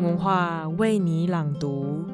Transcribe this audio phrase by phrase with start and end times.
[0.00, 2.04] 文化为你朗读。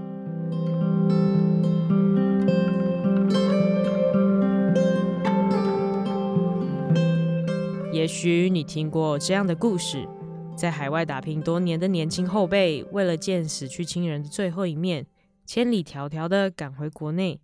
[7.92, 10.08] 也许你听过这样的故事：
[10.56, 15.04] 在海外打拼多年的年轻后辈，为了见死去亲人的最后一面，
[15.44, 17.40] 千里迢迢的赶回国内。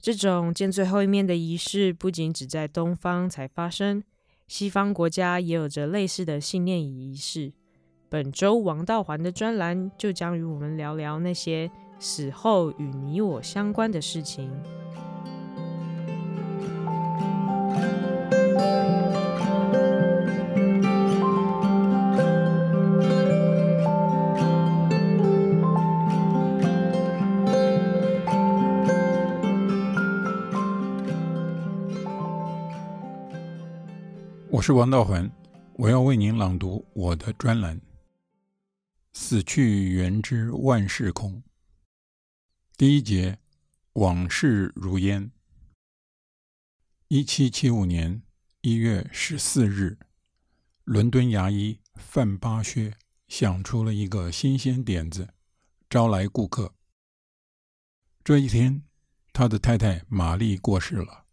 [0.00, 4.02] 这种见最后一面的仪式，不仅只在东方才发生，
[4.48, 7.52] 西方国家也有着类似的信念与仪式。
[8.10, 11.70] 本周王道环的专栏就将与我们聊聊那些
[12.00, 14.50] 死后与你我相关的事情。
[34.50, 35.30] 我是王道环，
[35.76, 37.80] 我要为您朗读我的专栏。
[39.12, 41.42] 死去元知万事空。
[42.76, 43.38] 第一节，
[43.94, 45.30] 往事如烟。
[47.08, 48.22] 一七七五年
[48.60, 49.98] 一月十四日，
[50.84, 52.96] 伦敦牙医范巴薛
[53.28, 55.34] 想出了一个新鲜点子，
[55.88, 56.74] 招来顾客。
[58.22, 58.84] 这一天，
[59.32, 61.26] 他的太太玛丽过世了，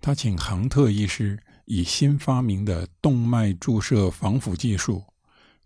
[0.00, 1.42] 他请杭特医师。
[1.70, 5.04] 以新发明的动脉注射防腐技术，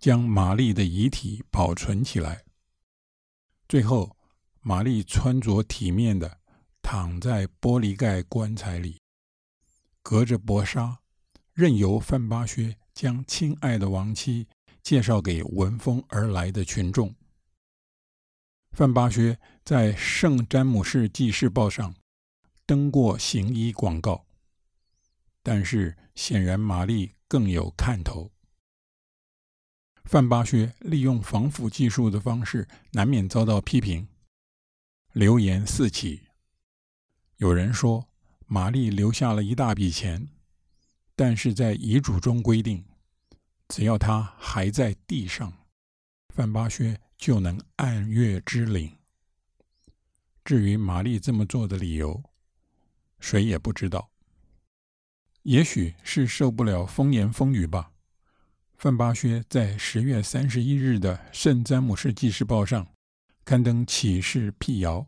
[0.02, 2.42] 将玛丽的遗体保存起来。
[3.68, 4.16] 最后，
[4.60, 6.40] 玛丽穿着体面的
[6.82, 9.00] 躺在玻璃盖棺材里，
[10.02, 10.98] 隔着薄纱，
[11.52, 14.48] 任由范巴薛将亲爱的亡妻
[14.82, 17.14] 介绍给闻风而来的群众。
[18.72, 21.94] 范巴薛在《圣詹姆士纪事报》上
[22.66, 24.26] 登过行医广告。
[25.44, 28.32] 但是显然，玛丽更有看头。
[30.04, 34.08] 范巴薛利用防腐技术的方式，难免遭到批评，
[35.12, 36.22] 流言四起。
[37.36, 38.08] 有人说，
[38.46, 40.28] 玛丽留下了一大笔钱，
[41.16, 42.84] 但是在遗嘱中规定，
[43.68, 45.52] 只要她还在地上，
[46.28, 48.98] 范巴薛就能按月支领。
[50.44, 52.22] 至于玛丽这么做的理由，
[53.20, 54.10] 谁也不知道。
[55.44, 57.91] 也许是受不了风言风语吧，
[58.82, 62.84] 范巴薛在十月三十一日的《圣詹姆士纪事报》上
[63.44, 65.06] 刊登启事辟谣。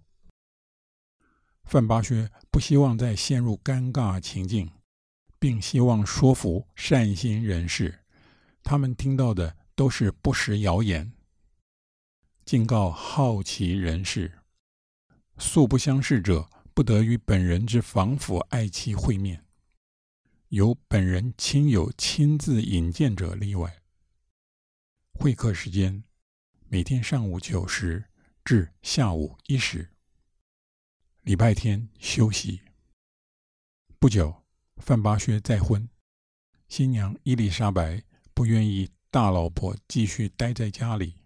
[1.64, 4.70] 范巴薛不希望再陷入尴尬情境，
[5.40, 8.04] 并希望说服善心人士，
[8.62, 11.12] 他们听到的都是不实谣言。
[12.44, 14.38] 警告好奇人士，
[15.38, 19.44] 素不相识者不得与本人之防腐爱妻会面。
[20.54, 23.82] 由本人亲友亲自引荐者例外。
[25.14, 26.04] 会客时间
[26.68, 28.04] 每天上午九时
[28.44, 29.90] 至下午一时。
[31.22, 32.60] 礼拜天休息。
[33.98, 34.44] 不久，
[34.76, 35.88] 范巴薛再婚，
[36.68, 41.16] 新娘伊丽莎白不愿意大老婆继续待在家里，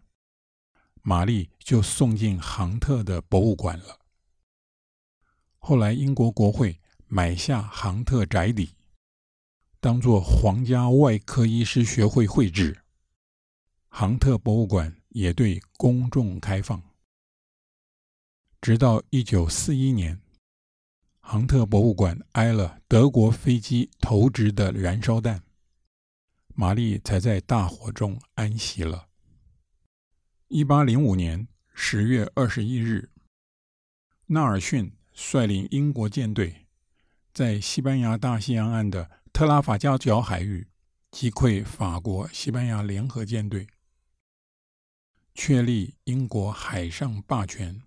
[1.02, 4.00] 玛丽就送进杭特的博物馆了。
[5.58, 8.70] 后来，英国国会买下杭特宅邸。
[9.80, 12.82] 当做皇家外科医师学会会址，
[13.88, 16.82] 杭特博物馆也对公众开放。
[18.60, 20.20] 直到一九四一年，
[21.20, 25.44] 杭特博物馆挨了德国飞机投掷的燃烧弹，
[26.54, 29.06] 玛丽才在大火中安息了。
[30.48, 33.10] 一八零五年十月二十一日，
[34.26, 36.66] 纳尔逊率领英国舰队
[37.32, 40.66] 在西班牙大西洋岸的特拉法加角海域
[41.12, 43.68] 击溃法国、西班牙联合舰队，
[45.32, 47.80] 确立英国海上霸权。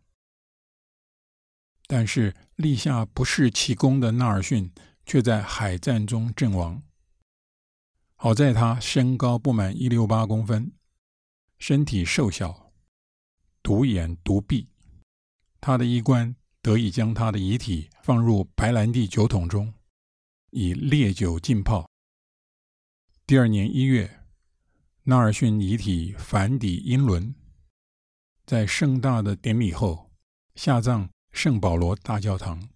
[1.88, 4.72] 但是立下不世奇功的纳尔逊
[5.06, 6.84] 却在海战中阵亡。
[8.16, 10.72] 好在他身高不满一六八公分，
[11.60, 12.72] 身体瘦小，
[13.62, 14.70] 独眼独臂，
[15.60, 19.74] 他的衣冠得以将他的遗体放入白兰地酒桶中。
[20.52, 21.90] 以烈酒浸泡。
[23.26, 24.26] 第二年一月，
[25.04, 27.34] 纳尔逊遗体返抵英伦，
[28.46, 30.12] 在盛大的典礼后
[30.56, 32.68] 下葬圣保罗大教堂。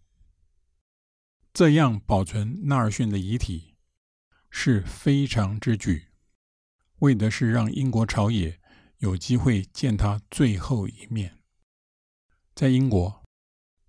[1.54, 3.75] 这样保存纳尔逊的遗体
[4.50, 6.07] 是非常之举，
[7.00, 8.57] 为的是让英国朝野
[9.00, 11.39] 有机会见他最后一面。
[12.54, 13.22] 在英国，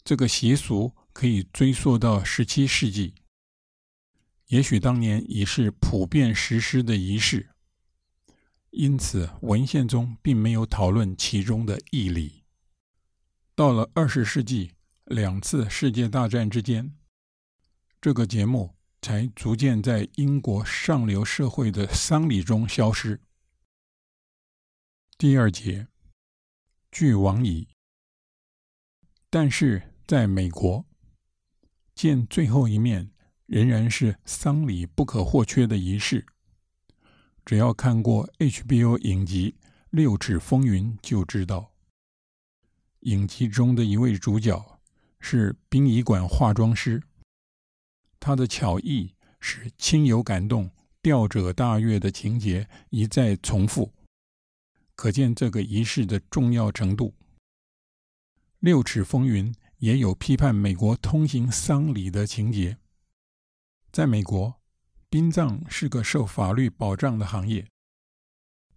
[0.03, 3.15] 这个习俗可以追溯到十七世纪。
[4.46, 7.50] 也许当年已是普遍实施的仪式。
[8.70, 12.44] 因此文献中并没有讨论其中的义理。
[13.54, 14.72] 到了二十世纪，
[15.04, 16.94] 两次世界大战之间，
[18.00, 23.19] 这个节目才逐渐在英国上流社会的丧礼中消失。
[25.16, 25.88] 第二节，
[26.92, 27.69] 俱往矣。
[29.31, 30.84] 但是在美国，
[31.94, 33.10] 见最后一面
[33.46, 36.26] 仍然是丧礼不可或缺的仪式。
[37.44, 39.54] 只要看过 HBO 影集
[39.90, 41.72] 《六尺风云》就知道，
[43.00, 44.81] 影集中的一位主角
[45.20, 47.02] 是殡仪馆化妆师，
[48.19, 50.70] 他的巧艺使亲友感动、
[51.00, 53.92] 吊者大悦的情节一再重复，
[54.96, 57.10] 可见这个仪式的重要程度。
[58.58, 62.78] 《六尺风云》也有批判美国通行丧礼的情节，
[63.96, 64.60] 在美国。
[65.08, 67.66] 殡葬是个受法律保障的行业，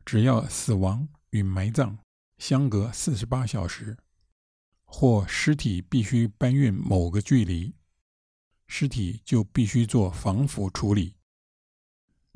[0.06, 2.00] 只要死亡与埋葬
[2.38, 3.98] 相隔四十八小时，
[4.86, 7.76] 或尸体必须搬运某个距离，
[8.66, 11.16] 尸体就必须做防腐处理。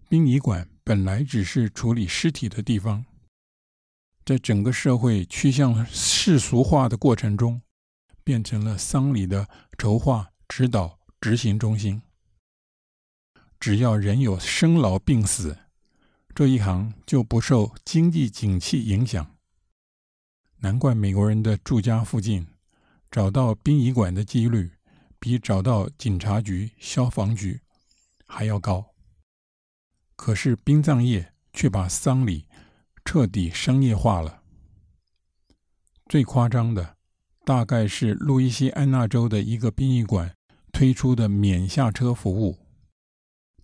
[0.09, 3.05] 殡仪馆本来只是处理尸体的地方，
[4.25, 7.61] 在整个社会趋向世俗化的过程中，
[8.25, 9.47] 变成了丧礼的
[9.77, 12.01] 筹划、指导、执行中心。
[13.63, 15.57] 只要人有生老病死，
[16.35, 19.37] 这一行就不受经济景气影响。
[20.57, 22.45] 难怪美国人的住家附近
[23.09, 24.69] 找到殡仪馆的几率
[25.17, 27.61] 比找到警察局、消防局
[28.27, 28.85] 还要高。
[30.17, 32.45] 可是殡葬业却把丧礼
[33.05, 34.41] 彻底商业化了。
[36.09, 36.97] 最夸张的，
[37.45, 40.35] 大概是路易斯安那州的一个殡仪馆
[40.73, 42.59] 推出的免下车服务。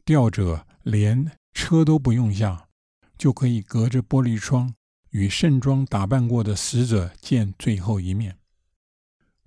[0.10, 2.68] 吊者连车都不用下，
[3.16, 4.74] 就可以隔着玻璃窗
[5.12, 8.40] 与盛装打扮过的死者见最后一面。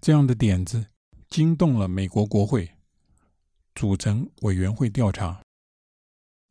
[0.00, 0.86] 这样的点子
[1.28, 2.76] 惊动了美国国会，
[3.74, 5.42] 组成委员会调查。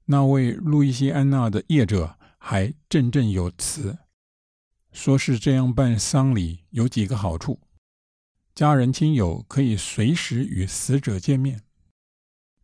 [0.04, 3.98] 那位路易斯安那的业者还振振有词，
[4.92, 7.62] 说是这样办丧礼有几个好处：
[8.54, 11.62] 家人亲友可以随时与死者见面。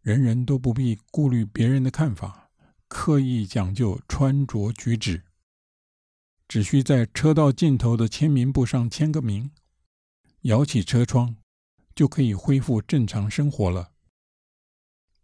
[0.07, 2.49] 人人都不必顾虑别人的看法，
[2.87, 5.25] 刻意讲究穿着举止，
[6.47, 9.51] 只需在车道尽头的签名簿上签个名，
[10.43, 11.35] 摇起车窗，
[11.93, 13.91] 就可以恢复正常生活了。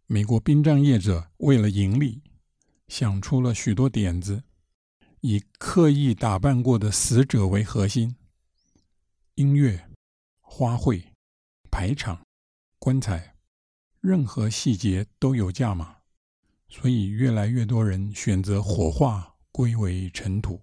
[0.04, 2.20] 美国殡葬业者为了盈利，
[2.86, 4.44] 想出了许多点子，
[5.22, 8.16] 以刻意打扮过的死者为核心，
[9.36, 9.88] 音乐、
[10.42, 11.04] 花卉、
[11.70, 12.26] 排场、
[12.78, 13.33] 棺材。
[14.04, 15.96] 任何细节都有价码，
[16.68, 20.60] 所以越来越多人选择火化归为尘土。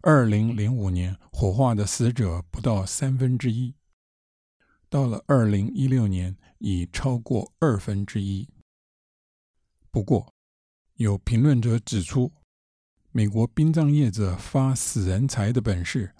[0.00, 3.74] 二零零五年火化的死者不到三分之一，
[4.88, 8.48] 到了二零一六年已超过二分之一。
[9.90, 10.32] 不过，
[10.94, 12.32] 有评论者指出，
[13.10, 16.14] 美国殡葬业者发死人财的本事，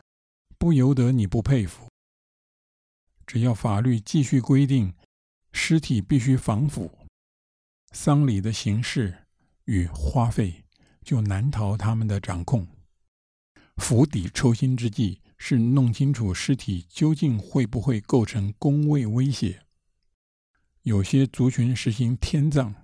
[0.58, 1.86] 不由得你不佩服。
[3.24, 4.92] 只要法律继续规定。
[5.52, 6.90] 尸体必须防腐，
[7.92, 9.26] 丧礼的形式
[9.64, 10.64] 与花费
[11.04, 12.66] 就难逃他们的掌控。
[13.76, 19.62] 釜底抽薪之计是弄清楚尸体究竟会不会构成公位威胁。
[20.82, 22.74] 有些族群实行天葬，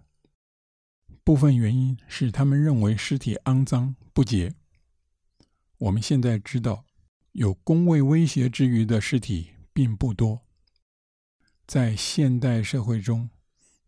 [1.25, 4.54] 部分原因是他们认为尸体肮脏不洁。
[5.78, 6.85] 我们现在知道，
[7.33, 10.48] 有公位威胁之虞的尸体并不多。
[11.68, 13.28] 在现代社会中，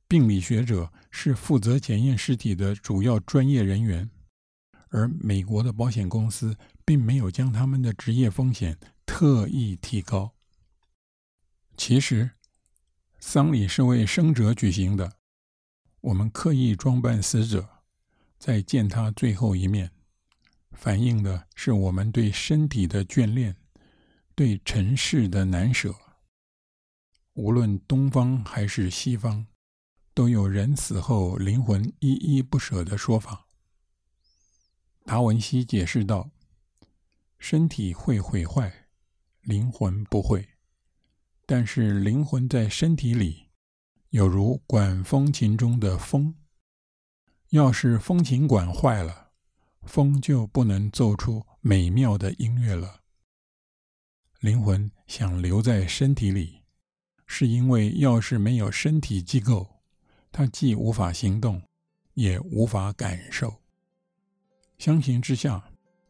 [0.07, 4.11] 病理学者是负责检验尸体的主要专业人员，
[4.91, 10.35] 而美国的保险公司并没有将他们的职业风险特意提高。
[11.75, 12.33] 其实，
[13.19, 15.15] 丧礼是为生者举行的，
[16.03, 17.67] 我们刻意装扮死者，
[18.39, 19.91] 再见他最后一面，
[20.73, 23.57] 反映的是我们对身体的眷恋，
[24.35, 25.95] 对尘世的难舍。
[27.41, 29.47] 无论东方还是西方，
[30.13, 33.47] 都有人死后灵魂依依不舍的说法。
[35.07, 36.31] 达文西解释道
[37.41, 38.89] ：“身体会毁坏，
[39.41, 40.47] 灵魂不会。
[41.47, 43.47] 但是灵魂在身体里，
[44.11, 46.35] 有如管风琴中的风。
[47.49, 49.31] 要是风琴管坏了，
[49.87, 53.01] 风就不能奏出美妙的音乐了。
[54.41, 56.60] 灵魂想留在身体里。”
[57.33, 59.65] 是因为要是没有身体机构，
[60.33, 61.63] 他既无法行动，
[62.15, 63.55] 也无法感受。
[64.79, 65.63] 相形之下，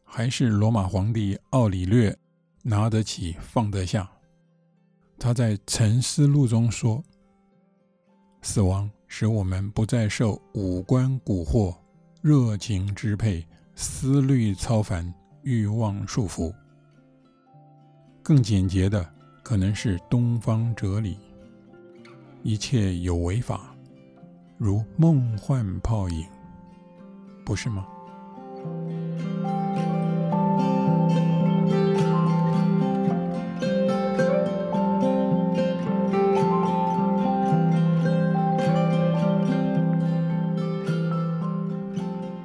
[0.03, 2.17] 还是罗马皇帝奥里略
[2.63, 4.09] 拿得起放得下。
[5.19, 7.03] 他在《沉思录》中说
[8.41, 11.77] ：“死亡使我们不再受五官蛊惑、
[12.23, 15.13] 热情支配、思虑操烦、
[15.43, 16.51] 欲望束缚。
[18.23, 19.07] 更简洁的，
[19.51, 21.17] 可能是东方哲理。
[22.41, 23.75] 一切有为法，
[24.57, 26.25] 如梦幻泡影，
[27.43, 27.83] 不是吗？”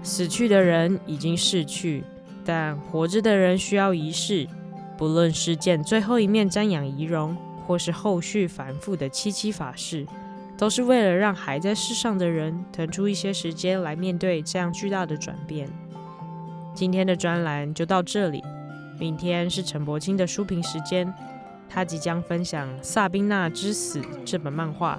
[0.02, 2.02] 死去的人已经逝去，
[2.44, 4.48] 但活着的人需要仪式。
[4.96, 7.36] 不论是见最后一面瞻仰遗容，
[7.66, 10.06] 或是后续繁复的七七法事，
[10.56, 15.68] 都是为了让还在世上的人腾出一些时间来面对这样巨大的转变。
[16.74, 18.42] 今天的专栏就到这里，
[18.98, 21.12] 明天是陈柏青的书评时间，
[21.68, 24.98] 他即将分享《萨宾娜之死》这本漫画，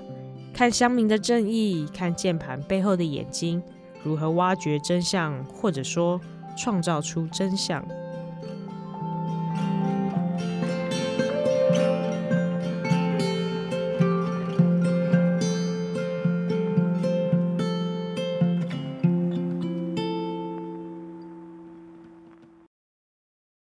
[0.54, 3.62] 看乡民的正义，看键盘背后的眼睛。
[4.04, 6.22] 如何挖掘真相，或者说
[6.56, 7.84] 创造出真相？